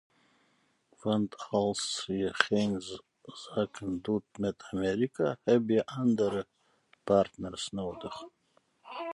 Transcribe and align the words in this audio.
Want 1.03 1.35
als 1.49 2.03
je 2.07 2.29
geen 2.33 2.81
zaken 3.23 4.01
doet 4.01 4.23
met 4.37 4.63
Amerika 4.71 5.37
heb 5.43 5.69
je 5.69 5.85
andere 5.85 6.47
partners 7.03 7.69
nodig. 7.69 8.23